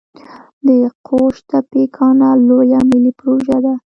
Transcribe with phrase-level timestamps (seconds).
[0.65, 0.67] د
[1.07, 3.73] قوش تیپې کانال لویه ملي پروژه ده